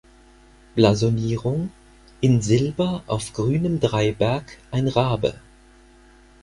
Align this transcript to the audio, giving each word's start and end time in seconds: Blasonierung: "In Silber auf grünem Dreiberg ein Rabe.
Blasonierung: 0.75 1.69
"In 2.21 2.41
Silber 2.41 3.03
auf 3.05 3.33
grünem 3.33 3.79
Dreiberg 3.79 4.57
ein 4.71 4.87
Rabe. 4.87 5.35